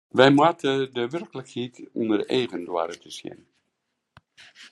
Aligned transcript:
Wy 0.17 0.27
moatte 0.37 0.71
de 0.95 1.03
werklikheid 1.13 1.75
ûnder 1.99 2.21
eagen 2.37 2.63
doare 2.67 2.95
te 3.01 3.09
sjen. 3.17 3.41